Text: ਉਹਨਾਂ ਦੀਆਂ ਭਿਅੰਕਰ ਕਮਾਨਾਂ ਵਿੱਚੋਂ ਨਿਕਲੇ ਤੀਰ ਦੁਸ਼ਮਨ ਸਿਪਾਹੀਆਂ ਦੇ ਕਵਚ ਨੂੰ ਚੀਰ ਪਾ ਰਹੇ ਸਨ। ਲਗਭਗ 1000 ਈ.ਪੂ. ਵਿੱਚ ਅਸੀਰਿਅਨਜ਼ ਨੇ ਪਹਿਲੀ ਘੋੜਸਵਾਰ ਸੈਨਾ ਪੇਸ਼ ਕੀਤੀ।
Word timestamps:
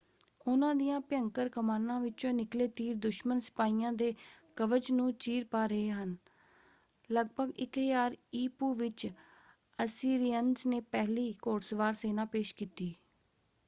ਉਹਨਾਂ 0.47 0.73
ਦੀਆਂ 0.75 0.99
ਭਿਅੰਕਰ 1.01 1.49
ਕਮਾਨਾਂ 1.49 1.99
ਵਿੱਚੋਂ 1.99 2.31
ਨਿਕਲੇ 2.33 2.67
ਤੀਰ 2.69 2.95
ਦੁਸ਼ਮਨ 2.97 3.39
ਸਿਪਾਹੀਆਂ 3.39 3.91
ਦੇ 3.93 4.13
ਕਵਚ 4.57 4.91
ਨੂੰ 4.91 5.11
ਚੀਰ 5.15 5.45
ਪਾ 5.51 5.65
ਰਹੇ 5.65 5.91
ਸਨ। 5.91 6.15
ਲਗਭਗ 7.09 7.51
1000 7.59 8.15
ਈ.ਪੂ. 8.35 8.73
ਵਿੱਚ 8.73 9.07
ਅਸੀਰਿਅਨਜ਼ 9.77 10.67
ਨੇ 10.67 10.79
ਪਹਿਲੀ 10.91 11.33
ਘੋੜਸਵਾਰ 11.47 11.93
ਸੈਨਾ 11.93 12.25
ਪੇਸ਼ 12.27 12.55
ਕੀਤੀ। 12.55 12.93